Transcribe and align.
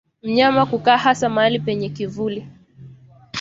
Mnyama 0.23 0.65
kukaa 0.65 0.97
hasa 0.97 1.29
mahali 1.29 1.59
penye 1.59 1.89
kivuli 1.89 2.47